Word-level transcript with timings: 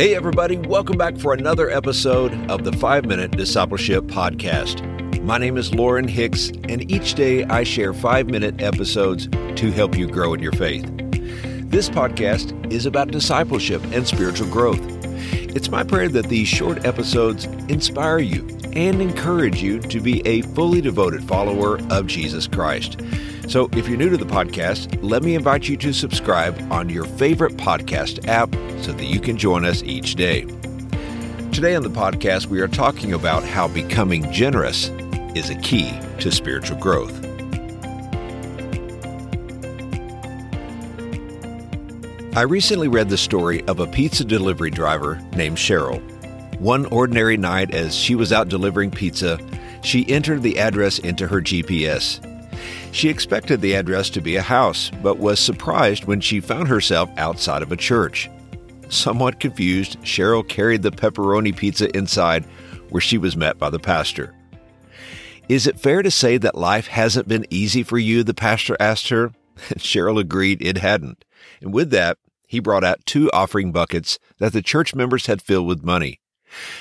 Hey, 0.00 0.14
everybody, 0.14 0.56
welcome 0.56 0.96
back 0.96 1.18
for 1.18 1.34
another 1.34 1.68
episode 1.68 2.32
of 2.50 2.64
the 2.64 2.72
5 2.72 3.04
Minute 3.04 3.32
Discipleship 3.32 4.04
Podcast. 4.04 4.80
My 5.20 5.36
name 5.36 5.58
is 5.58 5.74
Lauren 5.74 6.08
Hicks, 6.08 6.48
and 6.70 6.90
each 6.90 7.12
day 7.12 7.44
I 7.44 7.64
share 7.64 7.92
5 7.92 8.30
minute 8.30 8.62
episodes 8.62 9.28
to 9.56 9.70
help 9.70 9.98
you 9.98 10.08
grow 10.08 10.32
in 10.32 10.40
your 10.40 10.52
faith. 10.52 10.86
This 11.68 11.90
podcast 11.90 12.72
is 12.72 12.86
about 12.86 13.10
discipleship 13.10 13.82
and 13.92 14.08
spiritual 14.08 14.48
growth. 14.48 14.80
It's 15.54 15.68
my 15.68 15.84
prayer 15.84 16.08
that 16.08 16.30
these 16.30 16.48
short 16.48 16.86
episodes 16.86 17.44
inspire 17.68 18.20
you 18.20 18.48
and 18.72 19.02
encourage 19.02 19.62
you 19.62 19.80
to 19.80 20.00
be 20.00 20.26
a 20.26 20.40
fully 20.40 20.80
devoted 20.80 21.24
follower 21.24 21.78
of 21.90 22.06
Jesus 22.06 22.46
Christ. 22.46 22.98
So, 23.50 23.68
if 23.72 23.88
you're 23.88 23.98
new 23.98 24.10
to 24.10 24.16
the 24.16 24.24
podcast, 24.24 24.96
let 25.02 25.24
me 25.24 25.34
invite 25.34 25.68
you 25.68 25.76
to 25.78 25.92
subscribe 25.92 26.56
on 26.70 26.88
your 26.88 27.04
favorite 27.04 27.56
podcast 27.56 28.28
app 28.28 28.48
so 28.80 28.92
that 28.92 29.06
you 29.06 29.18
can 29.18 29.36
join 29.36 29.64
us 29.64 29.82
each 29.82 30.14
day. 30.14 30.42
Today 31.50 31.74
on 31.74 31.82
the 31.82 31.90
podcast, 31.90 32.46
we 32.46 32.60
are 32.60 32.68
talking 32.68 33.12
about 33.12 33.42
how 33.42 33.66
becoming 33.66 34.30
generous 34.30 34.90
is 35.34 35.50
a 35.50 35.56
key 35.56 35.98
to 36.20 36.30
spiritual 36.30 36.78
growth. 36.78 37.12
I 42.36 42.42
recently 42.42 42.86
read 42.86 43.08
the 43.08 43.18
story 43.18 43.64
of 43.64 43.80
a 43.80 43.88
pizza 43.88 44.24
delivery 44.24 44.70
driver 44.70 45.20
named 45.34 45.56
Cheryl. 45.56 46.00
One 46.60 46.86
ordinary 46.86 47.36
night, 47.36 47.74
as 47.74 47.96
she 47.96 48.14
was 48.14 48.32
out 48.32 48.48
delivering 48.48 48.92
pizza, 48.92 49.40
she 49.82 50.08
entered 50.08 50.44
the 50.44 50.60
address 50.60 51.00
into 51.00 51.26
her 51.26 51.40
GPS. 51.40 52.29
She 52.92 53.08
expected 53.08 53.60
the 53.60 53.74
address 53.74 54.10
to 54.10 54.20
be 54.20 54.36
a 54.36 54.42
house, 54.42 54.90
but 55.02 55.18
was 55.18 55.38
surprised 55.38 56.04
when 56.04 56.20
she 56.20 56.40
found 56.40 56.68
herself 56.68 57.10
outside 57.16 57.62
of 57.62 57.72
a 57.72 57.76
church. 57.76 58.28
Somewhat 58.88 59.40
confused, 59.40 60.00
Cheryl 60.02 60.46
carried 60.46 60.82
the 60.82 60.90
pepperoni 60.90 61.56
pizza 61.56 61.94
inside, 61.96 62.44
where 62.90 63.00
she 63.00 63.18
was 63.18 63.36
met 63.36 63.58
by 63.58 63.70
the 63.70 63.78
pastor. 63.78 64.34
Is 65.48 65.66
it 65.66 65.80
fair 65.80 66.02
to 66.02 66.10
say 66.10 66.36
that 66.38 66.54
life 66.54 66.88
hasn't 66.88 67.28
been 67.28 67.46
easy 67.50 67.82
for 67.82 67.98
you? 67.98 68.22
The 68.22 68.34
pastor 68.34 68.76
asked 68.78 69.08
her. 69.08 69.32
Cheryl 69.78 70.20
agreed 70.20 70.60
it 70.60 70.78
hadn't. 70.78 71.24
And 71.60 71.72
with 71.72 71.90
that, 71.90 72.18
he 72.46 72.58
brought 72.58 72.84
out 72.84 73.06
two 73.06 73.30
offering 73.32 73.70
buckets 73.70 74.18
that 74.38 74.52
the 74.52 74.62
church 74.62 74.94
members 74.94 75.26
had 75.26 75.42
filled 75.42 75.66
with 75.66 75.84
money. 75.84 76.20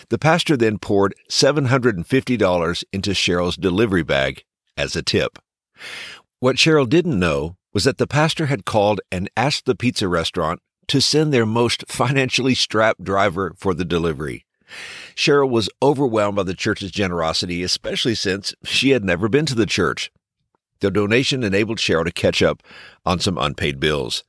The 0.09 0.17
pastor 0.17 0.57
then 0.57 0.79
poured 0.79 1.13
$750 1.29 2.83
into 2.91 3.11
Cheryl's 3.11 3.55
delivery 3.55 4.03
bag 4.03 4.43
as 4.75 4.95
a 4.95 5.03
tip. 5.03 5.37
What 6.39 6.55
Cheryl 6.55 6.87
didn't 6.87 7.19
know 7.19 7.55
was 7.73 7.83
that 7.83 7.97
the 7.97 8.07
pastor 8.07 8.47
had 8.47 8.65
called 8.65 9.01
and 9.11 9.29
asked 9.37 9.65
the 9.65 9.75
pizza 9.75 10.07
restaurant 10.07 10.61
to 10.87 11.01
send 11.01 11.33
their 11.33 11.45
most 11.45 11.85
financially 11.87 12.55
strapped 12.55 13.03
driver 13.03 13.53
for 13.57 13.73
the 13.73 13.85
delivery. 13.85 14.45
Cheryl 15.15 15.49
was 15.49 15.69
overwhelmed 15.81 16.35
by 16.35 16.43
the 16.43 16.53
church's 16.53 16.91
generosity, 16.91 17.63
especially 17.63 18.15
since 18.15 18.53
she 18.63 18.91
had 18.91 19.03
never 19.03 19.27
been 19.27 19.45
to 19.47 19.55
the 19.55 19.65
church. 19.65 20.11
The 20.79 20.91
donation 20.91 21.43
enabled 21.43 21.79
Cheryl 21.79 22.05
to 22.05 22.11
catch 22.11 22.41
up 22.41 22.63
on 23.05 23.19
some 23.19 23.37
unpaid 23.37 23.79
bills. 23.79 24.23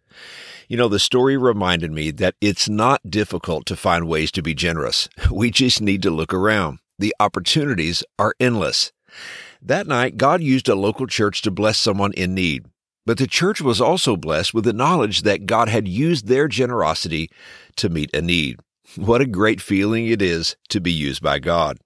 You 0.69 0.77
know, 0.77 0.89
the 0.89 0.99
story 0.99 1.37
reminded 1.37 1.93
me 1.93 2.11
that 2.13 2.37
it's 2.41 2.69
not 2.69 3.11
difficult 3.11 3.67
to 3.67 3.77
find 3.77 4.09
ways 4.09 4.31
to 4.33 4.43
be 4.43 4.55
generous. 4.55 5.09
We 5.31 5.51
just 5.51 5.81
need 5.81 6.03
to 6.03 6.11
look 6.11 6.35
around. 6.35 6.79
The 6.99 7.15
opportunities 7.21 8.03
are 8.19 8.35
endless. 8.41 8.93
That 9.63 9.87
night, 9.87 10.17
God 10.17 10.43
used 10.43 10.69
a 10.69 10.75
local 10.75 11.07
church 11.07 11.43
to 11.43 11.51
bless 11.51 11.79
someone 11.79 12.13
in 12.15 12.35
need. 12.35 12.67
But 13.05 13.19
the 13.19 13.27
church 13.27 13.61
was 13.61 13.81
also 13.81 14.17
blessed 14.17 14.55
with 14.55 14.65
the 14.65 14.73
knowledge 14.73 15.23
that 15.23 15.47
God 15.47 15.69
had 15.69 15.89
used 15.89 16.27
their 16.27 16.49
generosity 16.49 17.31
to 17.77 17.89
meet 17.89 18.15
a 18.15 18.23
need. 18.23 18.59
What 18.97 19.21
a 19.21 19.27
great 19.27 19.61
feeling 19.61 20.09
it 20.09 20.21
is 20.21 20.57
to 20.71 20.81
be 20.81 20.91
used 20.91 21.23
by 21.23 21.39
God. 21.39 21.79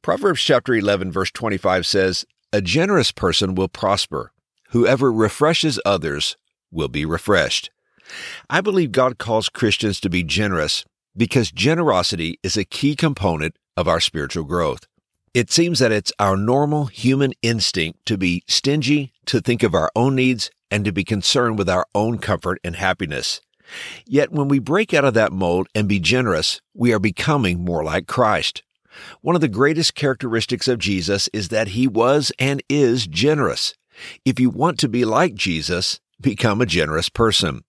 Proverbs 0.00 0.40
chapter 0.40 0.74
11 0.74 1.10
verse 1.10 1.32
25 1.32 1.84
says, 1.84 2.24
A 2.52 2.60
generous 2.60 3.10
person 3.10 3.56
will 3.56 3.66
prosper. 3.66 4.32
Whoever 4.70 5.10
refreshes 5.12 5.80
others 5.84 6.36
will 6.70 6.86
be 6.86 7.04
refreshed. 7.04 7.70
I 8.48 8.60
believe 8.60 8.92
God 8.92 9.18
calls 9.18 9.48
Christians 9.48 9.98
to 10.00 10.08
be 10.08 10.22
generous 10.22 10.84
because 11.16 11.50
generosity 11.50 12.38
is 12.44 12.56
a 12.56 12.64
key 12.64 12.94
component 12.94 13.56
of 13.76 13.88
our 13.88 14.00
spiritual 14.00 14.44
growth. 14.44 14.86
It 15.32 15.52
seems 15.52 15.78
that 15.78 15.92
it's 15.92 16.12
our 16.18 16.36
normal 16.36 16.86
human 16.86 17.34
instinct 17.40 18.04
to 18.06 18.18
be 18.18 18.42
stingy, 18.48 19.12
to 19.26 19.40
think 19.40 19.62
of 19.62 19.76
our 19.76 19.88
own 19.94 20.16
needs, 20.16 20.50
and 20.72 20.84
to 20.84 20.90
be 20.90 21.04
concerned 21.04 21.56
with 21.56 21.68
our 21.68 21.86
own 21.94 22.18
comfort 22.18 22.58
and 22.64 22.74
happiness. 22.74 23.40
Yet 24.04 24.32
when 24.32 24.48
we 24.48 24.58
break 24.58 24.92
out 24.92 25.04
of 25.04 25.14
that 25.14 25.32
mold 25.32 25.68
and 25.72 25.86
be 25.86 26.00
generous, 26.00 26.60
we 26.74 26.92
are 26.92 26.98
becoming 26.98 27.64
more 27.64 27.84
like 27.84 28.08
Christ. 28.08 28.64
One 29.20 29.36
of 29.36 29.40
the 29.40 29.46
greatest 29.46 29.94
characteristics 29.94 30.66
of 30.66 30.80
Jesus 30.80 31.28
is 31.32 31.48
that 31.50 31.68
he 31.68 31.86
was 31.86 32.32
and 32.40 32.60
is 32.68 33.06
generous. 33.06 33.74
If 34.24 34.40
you 34.40 34.50
want 34.50 34.80
to 34.80 34.88
be 34.88 35.04
like 35.04 35.34
Jesus, 35.34 36.00
become 36.20 36.60
a 36.60 36.66
generous 36.66 37.08
person. 37.08 37.62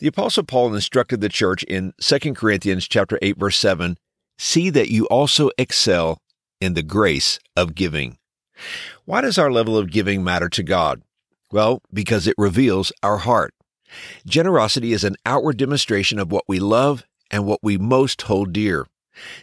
The 0.00 0.08
apostle 0.08 0.42
Paul 0.42 0.74
instructed 0.74 1.20
the 1.20 1.28
church 1.28 1.62
in 1.64 1.92
2 2.00 2.34
Corinthians 2.34 2.88
chapter 2.88 3.16
8 3.22 3.38
verse 3.38 3.58
7, 3.58 3.96
see 4.38 4.70
that 4.70 4.90
you 4.90 5.06
also 5.06 5.50
excel 5.56 6.20
in 6.60 6.74
the 6.74 6.82
grace 6.82 7.38
of 7.56 7.74
giving. 7.74 8.18
Why 9.04 9.20
does 9.20 9.38
our 9.38 9.50
level 9.50 9.76
of 9.76 9.90
giving 9.90 10.22
matter 10.22 10.48
to 10.50 10.62
God? 10.62 11.02
Well, 11.50 11.82
because 11.92 12.26
it 12.26 12.34
reveals 12.38 12.92
our 13.02 13.18
heart. 13.18 13.54
Generosity 14.26 14.92
is 14.92 15.02
an 15.02 15.16
outward 15.26 15.56
demonstration 15.56 16.18
of 16.18 16.30
what 16.30 16.44
we 16.46 16.60
love 16.60 17.04
and 17.30 17.46
what 17.46 17.60
we 17.62 17.78
most 17.78 18.22
hold 18.22 18.52
dear. 18.52 18.86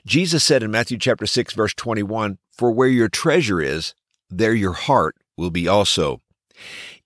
Jesus 0.06 0.44
said 0.44 0.64
in 0.64 0.72
Matthew 0.72 0.98
chapter 0.98 1.26
6 1.26 1.54
verse 1.54 1.74
21, 1.74 2.38
"For 2.52 2.72
where 2.72 2.88
your 2.88 3.10
treasure 3.10 3.62
is, 3.62 3.94
there 4.30 4.54
your 4.54 4.74
heart 4.74 5.16
will 5.36 5.52
be 5.52 5.68
also." 5.68 6.22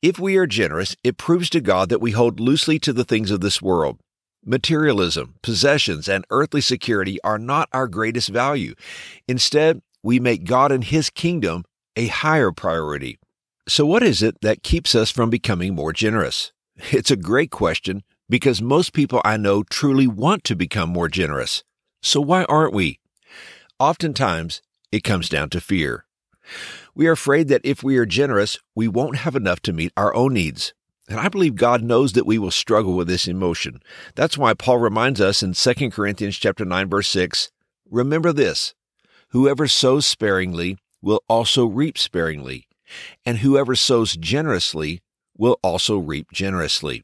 If 0.02 0.20
we 0.20 0.38
are 0.38 0.48
generous, 0.48 0.96
it 1.04 1.18
proves 1.18 1.50
to 1.52 1.62
God 1.62 1.90
that 1.90 2.02
we 2.02 2.12
hold 2.12 2.40
loosely 2.40 2.80
to 2.80 2.94
the 2.94 3.04
things 3.04 3.32
of 3.32 3.42
this 3.42 3.62
world. 3.62 4.00
Materialism, 4.46 5.36
possessions, 5.44 6.08
and 6.08 6.26
earthly 6.30 6.62
security 6.62 7.20
are 7.24 7.38
not 7.38 7.70
our 7.74 7.88
greatest 7.88 8.30
value. 8.30 8.74
Instead, 9.28 9.82
we 10.04 10.20
make 10.20 10.46
God 10.46 10.72
and 10.72 10.84
His 10.84 11.10
kingdom 11.10 11.64
a 11.96 12.08
higher 12.08 12.52
priority. 12.52 13.20
So, 13.68 13.86
what 13.86 14.04
is 14.04 14.24
it 14.24 14.42
that 14.42 14.64
keeps 14.64 14.96
us 14.96 15.12
from 15.12 15.30
becoming 15.30 15.76
more 15.76 15.94
generous? 15.94 16.52
It's 16.92 17.12
a 17.12 17.16
great 17.16 17.52
question 17.52 18.02
because 18.30 18.62
most 18.62 18.94
people 18.94 19.22
I 19.24 19.38
know 19.38 19.62
truly 19.62 20.08
want 20.08 20.44
to 20.46 20.56
become 20.56 20.90
more 20.90 21.10
generous. 21.10 21.64
So, 22.02 22.20
why 22.22 22.46
aren't 22.46 22.74
we? 22.74 23.00
Oftentimes, 23.80 24.62
it 24.92 25.04
comes 25.04 25.30
down 25.30 25.50
to 25.52 25.62
fear. 25.62 26.06
We 26.96 27.08
are 27.08 27.14
afraid 27.14 27.48
that 27.50 27.62
if 27.64 27.84
we 27.84 27.98
are 27.98 28.06
generous, 28.06 28.58
we 28.76 28.88
won't 28.88 29.18
have 29.18 29.36
enough 29.36 29.62
to 29.62 29.74
meet 29.74 29.94
our 29.96 30.14
own 30.14 30.34
needs. 30.34 30.74
And 31.08 31.20
I 31.20 31.30
believe 31.30 31.56
God 31.56 31.84
knows 31.84 32.14
that 32.14 32.26
we 32.26 32.38
will 32.38 32.52
struggle 32.52 32.96
with 32.96 33.08
this 33.08 33.28
emotion. 33.28 33.82
That's 34.16 34.38
why 34.38 34.54
Paul 34.54 34.78
reminds 34.78 35.20
us 35.20 35.44
in 35.44 35.54
2 35.54 35.90
Corinthians 35.92 36.38
chapter 36.38 36.64
9 36.64 36.90
verse 36.90 37.08
6, 37.10 37.52
remember 37.90 38.32
this, 38.32 38.74
Whoever 39.32 39.68
sows 39.68 40.06
sparingly 40.06 40.78
will 41.02 41.24
also 41.30 41.66
reap 41.66 41.98
sparingly, 41.98 42.68
and 43.26 43.38
whoever 43.38 43.76
sows 43.76 44.18
generously 44.18 45.02
will 45.38 45.58
also 45.64 45.98
reap 45.98 46.32
generously. 46.32 47.04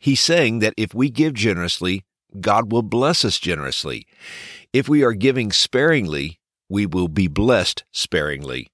He's 0.00 0.20
saying 0.20 0.58
that 0.58 0.74
if 0.76 0.92
we 0.92 1.08
give 1.08 1.32
generously, 1.32 2.04
God 2.38 2.70
will 2.70 2.82
bless 2.82 3.24
us 3.24 3.38
generously. 3.38 4.06
If 4.74 4.88
we 4.90 5.02
are 5.02 5.14
giving 5.14 5.52
sparingly, 5.52 6.38
we 6.68 6.84
will 6.84 7.08
be 7.08 7.28
blessed 7.28 7.84
sparingly. 7.92 8.68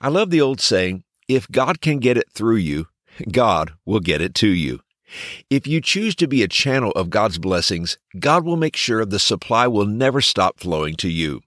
I 0.00 0.08
love 0.08 0.30
the 0.30 0.40
old 0.40 0.60
saying, 0.60 1.04
if 1.28 1.48
God 1.48 1.80
can 1.80 1.98
get 1.98 2.16
it 2.16 2.30
through 2.32 2.56
you, 2.56 2.88
God 3.30 3.74
will 3.84 4.00
get 4.00 4.20
it 4.20 4.34
to 4.36 4.48
you. 4.48 4.80
If 5.48 5.66
you 5.66 5.80
choose 5.80 6.14
to 6.16 6.26
be 6.26 6.42
a 6.42 6.48
channel 6.48 6.90
of 6.92 7.10
God's 7.10 7.38
blessings, 7.38 7.96
God 8.18 8.44
will 8.44 8.56
make 8.56 8.76
sure 8.76 9.04
the 9.04 9.18
supply 9.18 9.66
will 9.66 9.86
never 9.86 10.20
stop 10.20 10.58
flowing 10.58 10.96
to 10.96 11.08
you. 11.08 11.42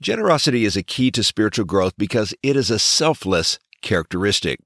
Generosity 0.00 0.64
is 0.64 0.76
a 0.76 0.82
key 0.82 1.10
to 1.10 1.22
spiritual 1.22 1.64
growth 1.64 1.94
because 1.96 2.34
it 2.42 2.56
is 2.56 2.70
a 2.70 2.78
selfless 2.78 3.58
characteristic. 3.82 4.60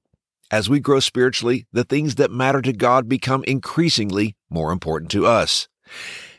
As 0.51 0.69
we 0.69 0.79
grow 0.79 0.99
spiritually, 0.99 1.67
the 1.71 1.83
things 1.83 2.15
that 2.15 2.31
matter 2.31 2.61
to 2.61 2.73
God 2.73 3.07
become 3.07 3.43
increasingly 3.43 4.35
more 4.49 4.71
important 4.71 5.11
to 5.11 5.25
us. 5.25 5.67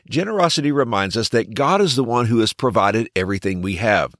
Generosity 0.09 0.71
reminds 0.71 1.15
us 1.15 1.29
that 1.29 1.53
God 1.53 1.79
is 1.79 1.95
the 1.95 2.03
one 2.03 2.25
who 2.25 2.39
has 2.39 2.51
provided 2.51 3.09
everything 3.15 3.61
we 3.61 3.75
have. 3.75 4.13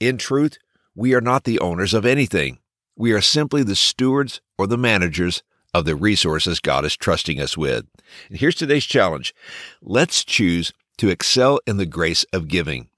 In 0.00 0.18
truth, 0.18 0.58
we 0.94 1.14
are 1.14 1.20
not 1.20 1.44
the 1.44 1.60
owners 1.60 1.94
of 1.94 2.04
anything. 2.04 2.58
We 2.96 3.12
are 3.12 3.20
simply 3.20 3.62
the 3.62 3.76
stewards 3.76 4.40
or 4.58 4.66
the 4.66 4.76
managers 4.76 5.42
of 5.72 5.84
the 5.84 5.96
resources 5.96 6.60
God 6.60 6.84
is 6.84 6.96
trusting 6.96 7.40
us 7.40 7.56
with. 7.56 7.86
And 8.28 8.38
here's 8.38 8.54
today's 8.54 8.84
challenge. 8.84 9.34
Let's 9.80 10.24
choose 10.24 10.72
to 10.98 11.08
excel 11.08 11.60
in 11.66 11.76
the 11.76 11.86
grace 11.86 12.24
of 12.32 12.48
giving. 12.48 12.88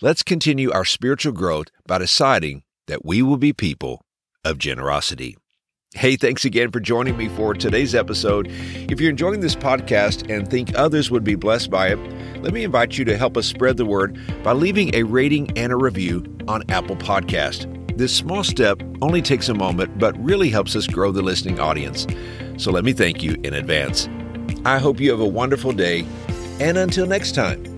Let's 0.00 0.22
continue 0.22 0.70
our 0.70 0.84
spiritual 0.84 1.32
growth 1.32 1.68
by 1.86 1.98
deciding 1.98 2.62
that 2.86 3.04
we 3.04 3.22
will 3.22 3.36
be 3.36 3.52
people 3.52 4.04
of 4.44 4.58
generosity. 4.58 5.36
Hey, 5.94 6.16
thanks 6.16 6.44
again 6.44 6.70
for 6.70 6.80
joining 6.80 7.16
me 7.16 7.28
for 7.28 7.54
today's 7.54 7.94
episode. 7.94 8.48
If 8.90 9.00
you're 9.00 9.08
enjoying 9.08 9.40
this 9.40 9.54
podcast 9.54 10.30
and 10.30 10.48
think 10.48 10.76
others 10.76 11.10
would 11.10 11.24
be 11.24 11.34
blessed 11.34 11.70
by 11.70 11.88
it, 11.88 11.98
let 12.42 12.52
me 12.52 12.62
invite 12.62 12.98
you 12.98 13.06
to 13.06 13.16
help 13.16 13.38
us 13.38 13.46
spread 13.46 13.78
the 13.78 13.86
word 13.86 14.18
by 14.42 14.52
leaving 14.52 14.94
a 14.94 15.04
rating 15.04 15.56
and 15.56 15.72
a 15.72 15.76
review 15.76 16.24
on 16.46 16.62
Apple 16.68 16.96
Podcast. 16.96 17.74
This 17.96 18.14
small 18.14 18.44
step 18.44 18.82
only 19.00 19.22
takes 19.22 19.48
a 19.48 19.54
moment, 19.54 19.98
but 19.98 20.16
really 20.22 20.50
helps 20.50 20.76
us 20.76 20.86
grow 20.86 21.10
the 21.10 21.22
listening 21.22 21.58
audience. 21.58 22.06
So 22.58 22.70
let 22.70 22.84
me 22.84 22.92
thank 22.92 23.22
you 23.22 23.36
in 23.42 23.54
advance. 23.54 24.08
I 24.66 24.78
hope 24.78 25.00
you 25.00 25.10
have 25.10 25.20
a 25.20 25.26
wonderful 25.26 25.72
day, 25.72 26.06
and 26.60 26.76
until 26.76 27.06
next 27.06 27.34
time, 27.34 27.77